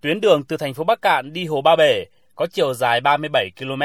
Tuyến 0.00 0.20
đường 0.20 0.44
từ 0.44 0.56
thành 0.56 0.74
phố 0.74 0.84
Bắc 0.84 1.02
Cạn 1.02 1.32
đi 1.32 1.44
Hồ 1.44 1.62
Ba 1.62 1.76
Bể 1.76 2.04
có 2.34 2.46
chiều 2.46 2.74
dài 2.74 3.00
37 3.00 3.50
km, 3.58 3.82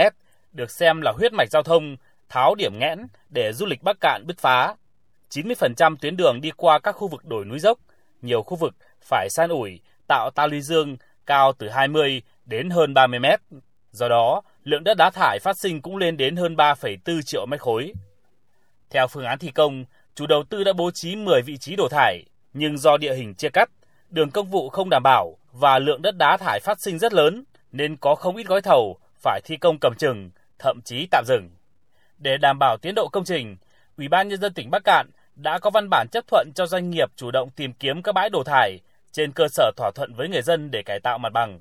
được 0.52 0.72
xem 0.72 1.02
là 1.02 1.12
huyết 1.12 1.34
mạch 1.34 1.50
giao 1.52 1.64
thông, 1.64 1.96
tháo 2.30 2.56
điểm 2.56 2.80
nghẽn 2.80 3.00
để 3.30 3.54
du 3.54 3.66
lịch 3.66 3.84
Bắc 3.84 3.98
Cạn 4.02 4.28
bứt 4.28 4.38
phá. 4.38 4.76
90% 5.30 5.96
tuyến 6.02 6.18
đường 6.18 6.42
đi 6.42 6.52
qua 6.58 6.80
các 6.80 6.92
khu 6.92 7.08
vực 7.08 7.26
đồi 7.26 7.46
núi 7.46 7.60
dốc, 7.60 7.80
nhiều 8.22 8.44
khu 8.44 8.56
vực 8.56 8.76
phải 9.02 9.30
san 9.30 9.50
ủi, 9.50 9.80
tạo 10.08 10.30
ta 10.36 10.48
luy 10.48 10.62
dương 10.62 10.98
cao 11.26 11.54
từ 11.54 11.70
20 11.70 12.22
đến 12.46 12.70
hơn 12.70 12.94
30 12.94 13.20
mét. 13.20 13.40
Do 13.92 14.08
đó, 14.08 14.42
lượng 14.64 14.84
đất 14.84 14.98
đá 14.98 15.10
thải 15.10 15.40
phát 15.40 15.58
sinh 15.58 15.82
cũng 15.82 15.98
lên 15.98 16.18
đến 16.18 16.36
hơn 16.36 16.56
3,4 16.56 17.22
triệu 17.22 17.46
mét 17.46 17.60
khối. 17.62 17.94
Theo 18.90 19.08
phương 19.08 19.26
án 19.26 19.40
thi 19.40 19.52
công, 19.52 19.86
chủ 20.16 20.28
đầu 20.28 20.44
tư 20.50 20.64
đã 20.64 20.74
bố 20.74 20.92
trí 20.92 21.16
10 21.16 21.42
vị 21.42 21.58
trí 21.58 21.76
đổ 21.76 21.88
thải, 21.88 22.24
nhưng 22.54 22.78
do 22.78 22.98
địa 22.98 23.16
hình 23.16 23.34
chia 23.34 23.50
cắt, 23.50 23.70
đường 24.12 24.32
công 24.32 24.48
vụ 24.48 24.70
không 24.70 24.90
đảm 24.90 25.04
bảo 25.04 25.38
và 25.52 25.80
lượng 25.80 26.02
đất 26.02 26.18
đá 26.18 26.38
thải 26.38 26.60
phát 26.60 26.78
sinh 26.82 27.00
rất 27.00 27.14
lớn, 27.14 27.44
nên 27.72 27.98
có 27.98 28.16
không 28.16 28.36
ít 28.36 28.48
gói 28.48 28.62
thầu 28.62 28.98
phải 29.24 29.42
thi 29.46 29.58
công 29.58 29.78
cầm 29.82 29.94
chừng, 29.96 30.30
thậm 30.60 30.80
chí 30.86 31.08
tạm 31.12 31.26
dừng. 31.28 31.50
Để 32.18 32.38
đảm 32.38 32.60
bảo 32.60 32.78
tiến 32.78 32.96
độ 32.96 33.08
công 33.08 33.24
trình, 33.24 33.58
Ủy 33.98 34.08
ban 34.08 34.28
nhân 34.28 34.40
dân 34.40 34.54
tỉnh 34.54 34.72
Bắc 34.72 34.84
Cạn 34.84 35.10
đã 35.36 35.60
có 35.60 35.70
văn 35.70 35.90
bản 35.90 36.08
chấp 36.12 36.28
thuận 36.28 36.52
cho 36.56 36.66
doanh 36.66 36.90
nghiệp 36.90 37.12
chủ 37.16 37.32
động 37.32 37.50
tìm 37.50 37.74
kiếm 37.74 38.02
các 38.02 38.12
bãi 38.12 38.30
đổ 38.30 38.44
thải 38.44 38.80
trên 39.12 39.32
cơ 39.32 39.48
sở 39.48 39.72
thỏa 39.78 39.92
thuận 39.96 40.14
với 40.14 40.30
người 40.30 40.42
dân 40.42 40.72
để 40.72 40.84
cải 40.84 41.00
tạo 41.00 41.18
mặt 41.18 41.34
bằng. 41.34 41.60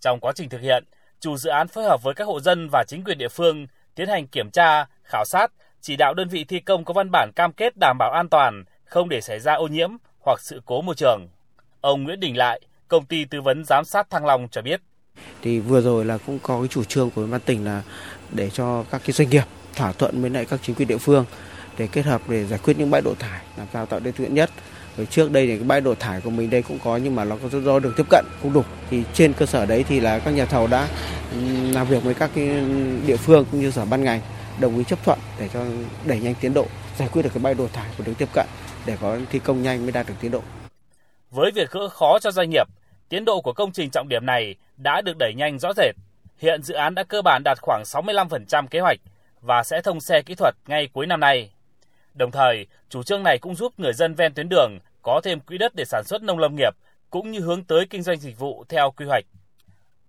Trong 0.00 0.20
quá 0.20 0.32
trình 0.34 0.48
thực 0.48 0.60
hiện, 0.60 0.84
chủ 1.20 1.36
dự 1.36 1.50
án 1.50 1.68
phối 1.68 1.84
hợp 1.84 2.02
với 2.02 2.14
các 2.14 2.24
hộ 2.24 2.40
dân 2.40 2.68
và 2.72 2.84
chính 2.88 3.04
quyền 3.04 3.18
địa 3.18 3.28
phương 3.28 3.66
tiến 3.94 4.08
hành 4.08 4.26
kiểm 4.26 4.50
tra, 4.50 4.86
khảo 5.04 5.24
sát, 5.24 5.52
chỉ 5.80 5.96
đạo 5.96 6.14
đơn 6.14 6.28
vị 6.28 6.44
thi 6.44 6.60
công 6.60 6.84
có 6.84 6.94
văn 6.94 7.10
bản 7.12 7.30
cam 7.36 7.52
kết 7.52 7.72
đảm 7.80 7.96
bảo 7.98 8.10
an 8.10 8.28
toàn, 8.28 8.64
không 8.84 9.08
để 9.08 9.20
xảy 9.20 9.40
ra 9.40 9.54
ô 9.54 9.66
nhiễm 9.66 9.90
hoặc 10.20 10.40
sự 10.40 10.62
cố 10.64 10.82
môi 10.82 10.94
trường. 10.94 11.28
Ông 11.86 12.02
Nguyễn 12.02 12.20
Đình 12.20 12.36
Lại, 12.36 12.60
công 12.88 13.04
ty 13.04 13.24
tư 13.24 13.42
vấn 13.42 13.64
giám 13.64 13.84
sát 13.84 14.10
Thăng 14.10 14.26
Long 14.26 14.48
cho 14.50 14.62
biết. 14.62 14.80
Thì 15.42 15.60
vừa 15.60 15.80
rồi 15.80 16.04
là 16.04 16.18
cũng 16.18 16.38
có 16.42 16.58
cái 16.60 16.68
chủ 16.68 16.84
trương 16.84 17.10
của 17.10 17.26
ban 17.26 17.40
tỉnh 17.40 17.64
là 17.64 17.82
để 18.32 18.50
cho 18.50 18.84
các 18.90 19.00
cái 19.04 19.12
doanh 19.12 19.30
nghiệp 19.30 19.44
thỏa 19.74 19.92
thuận 19.92 20.20
với 20.22 20.30
lại 20.30 20.44
các 20.44 20.60
chính 20.62 20.76
quyền 20.76 20.88
địa 20.88 20.98
phương 20.98 21.24
để 21.78 21.86
kết 21.92 22.06
hợp 22.06 22.22
để 22.28 22.44
giải 22.44 22.58
quyết 22.62 22.78
những 22.78 22.90
bãi 22.90 23.02
đổ 23.02 23.14
thải 23.18 23.40
làm 23.56 23.66
sao 23.72 23.86
tạo 23.86 24.00
điều 24.00 24.12
kiện 24.12 24.34
nhất 24.34 24.50
rồi 24.96 25.06
trước 25.06 25.30
đây 25.30 25.46
thì 25.46 25.56
cái 25.56 25.64
bãi 25.64 25.80
đổ 25.80 25.94
thải 25.94 26.20
của 26.20 26.30
mình 26.30 26.50
đây 26.50 26.62
cũng 26.62 26.78
có 26.84 26.96
nhưng 26.96 27.14
mà 27.14 27.24
nó 27.24 27.36
có 27.42 27.60
do 27.60 27.78
đường 27.78 27.92
tiếp 27.96 28.06
cận 28.10 28.24
không 28.42 28.52
đủ 28.52 28.62
thì 28.90 29.02
trên 29.14 29.32
cơ 29.32 29.46
sở 29.46 29.66
đấy 29.66 29.84
thì 29.88 30.00
là 30.00 30.18
các 30.18 30.30
nhà 30.30 30.44
thầu 30.44 30.66
đã 30.66 30.88
làm 31.72 31.86
việc 31.86 32.04
với 32.04 32.14
các 32.14 32.30
cái 32.34 32.48
địa 33.06 33.16
phương 33.16 33.44
cũng 33.50 33.60
như 33.60 33.70
sở 33.70 33.84
ban 33.84 34.04
ngành 34.04 34.20
đồng 34.60 34.78
ý 34.78 34.84
chấp 34.84 35.04
thuận 35.04 35.18
để 35.38 35.48
cho 35.54 35.64
đẩy 36.04 36.20
nhanh 36.20 36.34
tiến 36.40 36.54
độ 36.54 36.66
giải 36.98 37.08
quyết 37.12 37.22
được 37.22 37.30
cái 37.34 37.42
bãi 37.42 37.54
đổ 37.54 37.68
thải 37.72 37.90
của 37.98 38.04
đường 38.04 38.14
tiếp 38.14 38.28
cận 38.34 38.46
để 38.86 38.96
có 39.00 39.18
thi 39.30 39.38
công 39.38 39.62
nhanh 39.62 39.82
mới 39.82 39.92
đạt 39.92 40.08
được 40.08 40.14
tiến 40.20 40.30
độ. 40.30 40.42
Với 41.36 41.50
việc 41.50 41.70
gỡ 41.70 41.88
khó 41.88 42.18
cho 42.18 42.30
doanh 42.30 42.50
nghiệp, 42.50 42.66
tiến 43.08 43.24
độ 43.24 43.40
của 43.40 43.52
công 43.52 43.72
trình 43.72 43.90
trọng 43.90 44.08
điểm 44.08 44.26
này 44.26 44.54
đã 44.76 45.00
được 45.00 45.16
đẩy 45.18 45.34
nhanh 45.34 45.58
rõ 45.58 45.72
rệt. 45.76 45.94
Hiện 46.38 46.62
dự 46.62 46.74
án 46.74 46.94
đã 46.94 47.04
cơ 47.04 47.22
bản 47.22 47.42
đạt 47.44 47.58
khoảng 47.62 47.82
65% 47.82 48.66
kế 48.66 48.80
hoạch 48.80 48.98
và 49.40 49.62
sẽ 49.62 49.82
thông 49.82 50.00
xe 50.00 50.22
kỹ 50.22 50.34
thuật 50.34 50.54
ngay 50.66 50.88
cuối 50.92 51.06
năm 51.06 51.20
nay. 51.20 51.50
Đồng 52.14 52.30
thời, 52.30 52.66
chủ 52.88 53.02
trương 53.02 53.22
này 53.22 53.38
cũng 53.38 53.54
giúp 53.54 53.72
người 53.76 53.92
dân 53.92 54.14
ven 54.14 54.34
tuyến 54.34 54.48
đường 54.48 54.78
có 55.02 55.20
thêm 55.24 55.40
quỹ 55.40 55.58
đất 55.58 55.72
để 55.74 55.84
sản 55.84 56.04
xuất 56.04 56.22
nông 56.22 56.38
lâm 56.38 56.56
nghiệp 56.56 56.72
cũng 57.10 57.30
như 57.30 57.40
hướng 57.40 57.64
tới 57.64 57.86
kinh 57.90 58.02
doanh 58.02 58.18
dịch 58.18 58.38
vụ 58.38 58.64
theo 58.68 58.90
quy 58.90 59.06
hoạch. 59.06 59.24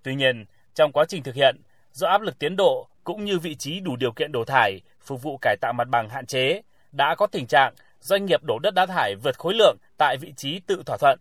Tuy 0.03 0.15
nhiên, 0.15 0.45
trong 0.75 0.91
quá 0.91 1.05
trình 1.07 1.23
thực 1.23 1.35
hiện, 1.35 1.55
do 1.91 2.07
áp 2.07 2.21
lực 2.21 2.39
tiến 2.39 2.55
độ 2.55 2.87
cũng 3.03 3.25
như 3.25 3.39
vị 3.39 3.55
trí 3.55 3.79
đủ 3.79 3.95
điều 3.95 4.11
kiện 4.11 4.31
đổ 4.31 4.45
thải 4.45 4.81
phục 5.01 5.21
vụ 5.21 5.37
cải 5.41 5.57
tạo 5.61 5.73
mặt 5.73 5.87
bằng 5.87 6.09
hạn 6.09 6.25
chế, 6.25 6.61
đã 6.91 7.15
có 7.15 7.27
tình 7.27 7.47
trạng 7.47 7.73
doanh 8.01 8.25
nghiệp 8.25 8.43
đổ 8.43 8.59
đất 8.59 8.73
đá 8.73 8.85
thải 8.85 9.15
vượt 9.15 9.39
khối 9.39 9.53
lượng 9.53 9.77
tại 9.97 10.17
vị 10.17 10.33
trí 10.37 10.59
tự 10.59 10.83
thỏa 10.85 10.97
thuận. 10.97 11.19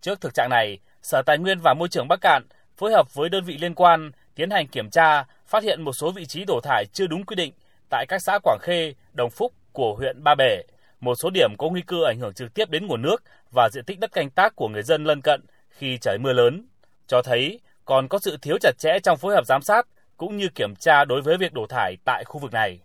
Trước 0.00 0.20
thực 0.20 0.34
trạng 0.34 0.50
này, 0.50 0.78
Sở 1.02 1.22
Tài 1.22 1.38
nguyên 1.38 1.58
và 1.58 1.74
Môi 1.74 1.88
trường 1.88 2.08
Bắc 2.08 2.20
Cạn 2.20 2.42
phối 2.76 2.92
hợp 2.92 3.14
với 3.14 3.28
đơn 3.28 3.44
vị 3.44 3.58
liên 3.60 3.74
quan 3.74 4.10
tiến 4.34 4.50
hành 4.50 4.68
kiểm 4.68 4.90
tra, 4.90 5.24
phát 5.46 5.62
hiện 5.62 5.82
một 5.82 5.92
số 5.92 6.10
vị 6.10 6.26
trí 6.26 6.44
đổ 6.44 6.60
thải 6.62 6.84
chưa 6.92 7.06
đúng 7.06 7.24
quy 7.24 7.36
định 7.36 7.52
tại 7.90 8.06
các 8.08 8.22
xã 8.22 8.38
Quảng 8.42 8.58
Khê, 8.60 8.94
Đồng 9.12 9.30
Phúc 9.30 9.52
của 9.72 9.94
huyện 9.94 10.22
Ba 10.22 10.34
Bể. 10.34 10.62
Một 11.00 11.14
số 11.14 11.30
điểm 11.30 11.56
có 11.58 11.68
nguy 11.68 11.82
cơ 11.82 11.96
ảnh 12.06 12.18
hưởng 12.18 12.34
trực 12.34 12.54
tiếp 12.54 12.70
đến 12.70 12.86
nguồn 12.86 13.02
nước 13.02 13.22
và 13.50 13.68
diện 13.72 13.84
tích 13.84 14.00
đất 14.00 14.12
canh 14.12 14.30
tác 14.30 14.56
của 14.56 14.68
người 14.68 14.82
dân 14.82 15.04
lân 15.04 15.20
cận 15.20 15.44
khi 15.70 15.98
trời 15.98 16.18
mưa 16.18 16.32
lớn, 16.32 16.66
cho 17.06 17.22
thấy 17.22 17.60
còn 17.84 18.08
có 18.08 18.18
sự 18.18 18.36
thiếu 18.42 18.58
chặt 18.60 18.72
chẽ 18.78 18.98
trong 19.02 19.18
phối 19.18 19.34
hợp 19.34 19.46
giám 19.46 19.62
sát 19.62 19.86
cũng 20.16 20.36
như 20.36 20.48
kiểm 20.54 20.74
tra 20.76 21.04
đối 21.04 21.22
với 21.22 21.36
việc 21.36 21.52
đổ 21.52 21.66
thải 21.66 21.96
tại 22.04 22.24
khu 22.24 22.40
vực 22.40 22.52
này. 22.52 22.80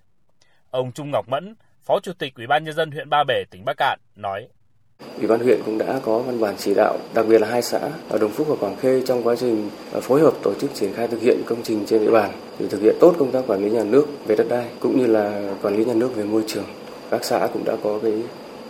Ông 0.72 0.92
Trung 0.92 1.12
Ngọc 1.12 1.30
Mẫn, 1.30 1.56
Phó 1.88 2.00
Chủ 2.00 2.12
tịch 2.20 2.34
Ủy 2.36 2.48
ban 2.48 2.64
nhân 2.64 2.74
dân 2.76 2.92
huyện 2.92 3.10
Ba 3.10 3.24
Bể, 3.28 3.44
tỉnh 3.52 3.66
Bắc 3.66 3.78
Cạn 3.78 4.00
nói: 4.16 4.48
Ủy 5.18 5.28
ban 5.28 5.40
huyện 5.40 5.62
cũng 5.66 5.78
đã 5.78 6.00
có 6.04 6.20
văn 6.20 6.42
bản 6.42 6.56
chỉ 6.58 6.74
đạo, 6.74 6.98
đặc 7.14 7.26
biệt 7.30 7.42
là 7.42 7.48
hai 7.48 7.62
xã 7.62 7.80
ở 8.10 8.18
Đồng 8.18 8.32
Phúc 8.32 8.48
và 8.50 8.56
Quảng 8.56 8.76
Khê 8.76 9.02
trong 9.06 9.24
quá 9.24 9.36
trình 9.36 9.70
à, 9.94 10.00
phối 10.00 10.22
hợp 10.22 10.34
tổ 10.44 10.54
chức 10.54 10.74
triển 10.74 10.94
khai 10.94 11.08
thực 11.08 11.22
hiện 11.22 11.42
công 11.46 11.64
trình 11.64 11.86
trên 11.88 12.02
địa 12.02 12.12
bàn 12.12 12.32
thì 12.60 12.68
thực 12.68 12.82
hiện 12.82 12.96
tốt 13.00 13.16
công 13.20 13.32
tác 13.32 13.44
quản 13.48 13.64
lý 13.64 13.70
nhà 13.70 13.84
nước 13.84 14.08
về 14.26 14.36
đất 14.36 14.48
đai 14.50 14.66
cũng 14.80 15.00
như 15.00 15.06
là 15.06 15.54
quản 15.62 15.76
lý 15.76 15.86
nhà 15.86 15.94
nước 15.94 16.16
về 16.16 16.24
môi 16.24 16.44
trường. 16.48 16.66
Các 17.10 17.26
xã 17.26 17.48
cũng 17.54 17.64
đã 17.66 17.76
có 17.84 18.00
cái 18.04 18.14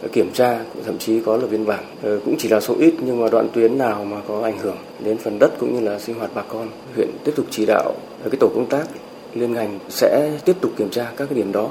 à, 0.03 0.07
kiểm 0.13 0.33
tra, 0.33 0.59
thậm 0.85 0.97
chí 0.97 1.21
có 1.25 1.37
là 1.37 1.47
biên 1.47 1.65
bản. 1.65 1.83
Ờ, 2.03 2.19
cũng 2.25 2.35
chỉ 2.39 2.49
là 2.49 2.59
số 2.59 2.75
ít 2.79 2.93
nhưng 2.99 3.21
mà 3.21 3.29
đoạn 3.31 3.49
tuyến 3.53 3.77
nào 3.77 4.05
mà 4.05 4.17
có 4.27 4.41
ảnh 4.43 4.59
hưởng 4.59 4.77
đến 4.99 5.17
phần 5.17 5.39
đất 5.39 5.51
cũng 5.59 5.75
như 5.75 5.89
là 5.89 5.99
sinh 5.99 6.19
hoạt 6.19 6.31
bà 6.33 6.41
con, 6.41 6.69
huyện 6.95 7.09
tiếp 7.23 7.31
tục 7.35 7.45
chỉ 7.49 7.65
đạo 7.65 7.95
à, 8.23 8.27
cái 8.31 8.37
tổ 8.39 8.47
công 8.55 8.69
tác 8.69 8.87
liên 9.33 9.53
ngành 9.53 9.79
sẽ 9.89 10.39
tiếp 10.45 10.55
tục 10.61 10.71
kiểm 10.77 10.89
tra 10.89 11.11
các 11.17 11.25
cái 11.25 11.35
điểm 11.35 11.51
đó. 11.51 11.69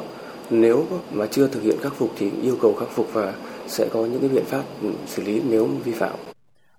Nếu 0.51 0.87
mà 1.11 1.27
chưa 1.31 1.49
thực 1.49 1.63
hiện 1.63 1.77
khắc 1.83 1.95
phục 1.95 2.11
thì 2.19 2.31
yêu 2.43 2.59
cầu 2.63 2.75
khắc 2.75 2.89
phục 2.89 3.07
và 3.13 3.35
sẽ 3.67 3.89
có 3.93 4.01
những 4.01 4.21
cái 4.21 4.29
biện 4.29 4.45
pháp 4.45 4.63
xử 5.07 5.23
lý 5.23 5.43
nếu 5.45 5.67
vi 5.67 5.93
phạm. 5.93 6.15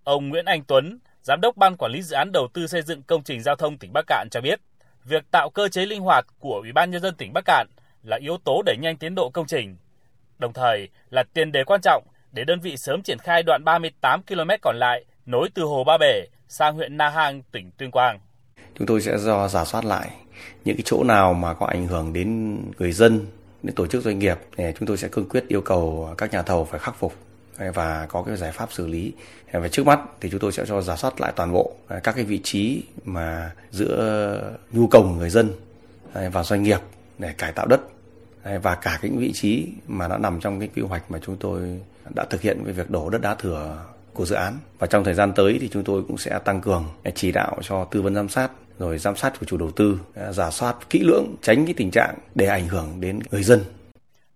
Ông 0.04 0.30
Nguyễn 0.30 0.46
Anh 0.46 0.64
Tuấn, 0.64 1.00
Giám 1.24 1.42
đốc 1.42 1.58
Ban 1.58 1.78
Quản 1.78 1.92
lý 1.92 2.02
Dự 2.02 2.16
án 2.16 2.32
Đầu 2.32 2.48
tư 2.54 2.68
xây 2.68 2.82
dựng 2.82 3.02
công 3.04 3.24
trình 3.24 3.42
giao 3.44 3.56
thông 3.56 3.78
tỉnh 3.78 3.94
Bắc 3.94 4.08
Cạn 4.08 4.28
cho 4.32 4.42
biết, 4.42 4.60
việc 5.06 5.32
tạo 5.32 5.50
cơ 5.50 5.68
chế 5.68 5.86
linh 5.86 6.02
hoạt 6.02 6.26
của 6.40 6.60
Ủy 6.64 6.72
ban 6.72 6.92
Nhân 6.92 7.02
dân 7.02 7.16
tỉnh 7.16 7.34
Bắc 7.34 7.46
Cạn 7.46 7.68
là 8.04 8.18
yếu 8.22 8.38
tố 8.44 8.62
đẩy 8.66 8.78
nhanh 8.82 8.98
tiến 8.98 9.16
độ 9.16 9.30
công 9.34 9.48
trình, 9.48 9.78
đồng 10.40 10.54
thời 10.54 10.90
là 11.10 11.24
tiền 11.34 11.52
đề 11.52 11.64
quan 11.64 11.82
trọng 11.82 12.04
để 12.32 12.44
đơn 12.44 12.60
vị 12.60 12.78
sớm 12.78 13.02
triển 13.02 13.18
khai 13.20 13.44
đoạn 13.44 13.64
38 13.66 14.22
km 14.24 14.50
còn 14.62 14.76
lại 14.80 15.06
nối 15.26 15.50
từ 15.54 15.64
Hồ 15.64 15.84
Ba 15.84 15.98
Bể 15.98 16.26
sang 16.48 16.76
huyện 16.76 16.98
Na 16.98 17.10
Hàng, 17.10 17.42
tỉnh 17.52 17.72
Tuyên 17.78 17.92
Quang. 17.92 18.20
Chúng 18.78 18.88
tôi 18.88 19.02
sẽ 19.02 19.18
do 19.18 19.48
giả 19.48 19.66
soát 19.66 19.86
lại 19.86 20.10
những 20.66 20.76
cái 20.76 20.84
chỗ 20.86 21.04
nào 21.04 21.34
mà 21.34 21.54
có 21.54 21.66
ảnh 21.66 21.88
hưởng 21.88 22.14
đến 22.14 22.58
người 22.78 22.92
dân 22.92 23.26
đến 23.64 23.76
tổ 23.76 23.88
chức 23.88 24.04
doanh 24.04 24.20
nghiệp 24.20 24.38
thì 24.58 24.64
chúng 24.80 24.88
tôi 24.88 24.98
sẽ 24.98 25.08
cương 25.08 25.30
quyết 25.30 25.48
yêu 25.48 25.62
cầu 25.62 26.14
các 26.18 26.32
nhà 26.32 26.42
thầu 26.42 26.66
phải 26.66 26.80
khắc 26.80 26.96
phục 27.00 27.14
và 27.74 28.06
có 28.10 28.24
cái 28.24 28.38
giải 28.38 28.52
pháp 28.52 28.72
xử 28.72 28.88
lý. 28.88 29.14
Về 29.52 29.70
trước 29.70 29.86
mắt 29.86 30.00
thì 30.22 30.30
chúng 30.30 30.40
tôi 30.40 30.52
sẽ 30.52 30.66
cho 30.66 30.82
giả 30.82 30.96
soát 30.96 31.22
lại 31.22 31.34
toàn 31.36 31.52
bộ 31.52 31.76
các 32.04 32.16
cái 32.16 32.24
vị 32.24 32.42
trí 32.44 32.84
mà 33.06 33.52
giữa 33.72 34.52
nhu 34.72 34.88
cầu 34.88 35.02
của 35.02 35.16
người 35.16 35.30
dân 35.30 35.52
và 36.14 36.44
doanh 36.44 36.64
nghiệp 36.64 36.80
để 37.18 37.34
cải 37.38 37.52
tạo 37.52 37.66
đất 37.66 37.82
và 38.62 38.76
cả 38.76 39.00
những 39.02 39.18
vị 39.18 39.32
trí 39.34 39.68
mà 39.88 40.08
đã 40.08 40.18
nằm 40.18 40.40
trong 40.40 40.60
cái 40.60 40.70
quy 40.76 40.82
hoạch 40.82 41.12
mà 41.12 41.20
chúng 41.22 41.38
tôi 41.38 41.82
đã 42.16 42.26
thực 42.30 42.42
hiện 42.42 42.64
với 42.64 42.74
việc 42.74 42.90
đổ 42.90 43.10
đất 43.10 43.22
đá 43.22 43.36
thừa 43.36 43.86
của 44.14 44.26
dự 44.26 44.36
án. 44.36 44.58
Và 44.80 44.88
trong 44.88 45.04
thời 45.04 45.14
gian 45.14 45.34
tới 45.34 45.58
thì 45.62 45.70
chúng 45.70 45.84
tôi 45.84 46.04
cũng 46.08 46.18
sẽ 46.18 46.40
tăng 46.46 46.62
cường 46.62 46.86
chỉ 47.16 47.32
đạo 47.32 47.58
cho 47.62 47.86
tư 47.92 48.02
vấn 48.02 48.16
giám 48.16 48.30
sát 48.30 48.52
rồi 48.80 48.98
giám 48.98 49.16
sát 49.16 49.40
của 49.40 49.46
chủ 49.46 49.58
đầu 49.58 49.72
tư, 49.72 50.00
à, 50.16 50.32
giả 50.32 50.52
soát 50.52 50.76
kỹ 50.90 51.00
lưỡng 51.00 51.36
tránh 51.42 51.66
cái 51.66 51.74
tình 51.78 51.92
trạng 51.92 52.16
để 52.36 52.46
ảnh 52.46 52.68
hưởng 52.68 53.02
đến 53.02 53.20
người 53.32 53.44
dân. 53.44 53.64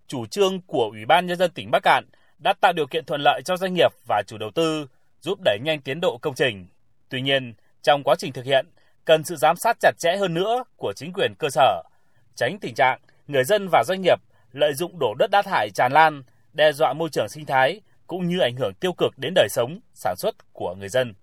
Chủ 0.08 0.26
trương 0.26 0.62
của 0.62 0.90
Ủy 0.92 1.06
ban 1.06 1.28
nhân 1.28 1.38
dân 1.38 1.52
tỉnh 1.52 1.72
Bắc 1.72 1.84
Cạn 1.84 2.06
đã 2.40 2.54
tạo 2.62 2.74
điều 2.74 2.88
kiện 2.88 3.06
thuận 3.06 3.22
lợi 3.22 3.42
cho 3.46 3.58
doanh 3.58 3.74
nghiệp 3.74 3.92
và 4.08 4.24
chủ 4.28 4.38
đầu 4.38 4.52
tư 4.56 4.88
giúp 5.22 5.40
đẩy 5.46 5.58
nhanh 5.64 5.82
tiến 5.82 6.02
độ 6.02 6.18
công 6.22 6.36
trình. 6.36 6.68
Tuy 7.10 7.22
nhiên, 7.22 7.54
trong 7.82 8.04
quá 8.04 8.16
trình 8.18 8.34
thực 8.34 8.46
hiện, 8.46 8.66
cần 9.06 9.24
sự 9.24 9.36
giám 9.36 9.56
sát 9.56 9.78
chặt 9.80 9.92
chẽ 9.98 10.18
hơn 10.18 10.34
nữa 10.34 10.64
của 10.78 10.94
chính 10.96 11.14
quyền 11.14 11.34
cơ 11.40 11.50
sở, 11.50 11.84
tránh 12.36 12.58
tình 12.62 12.76
trạng 12.76 13.00
người 13.28 13.44
dân 13.44 13.68
và 13.72 13.84
doanh 13.88 14.02
nghiệp 14.02 14.20
lợi 14.52 14.74
dụng 14.74 15.00
đổ 15.00 15.14
đất 15.20 15.32
đá 15.32 15.42
thải 15.42 15.70
tràn 15.70 15.92
lan, 15.92 16.24
đe 16.54 16.72
dọa 16.72 16.94
môi 16.94 17.10
trường 17.10 17.30
sinh 17.30 17.46
thái 17.46 17.82
cũng 18.08 18.28
như 18.28 18.40
ảnh 18.40 18.56
hưởng 18.56 18.74
tiêu 18.74 18.94
cực 18.94 19.18
đến 19.18 19.34
đời 19.36 19.48
sống, 19.50 19.80
sản 19.94 20.16
xuất 20.18 20.36
của 20.54 20.76
người 20.80 20.90
dân. 20.90 21.14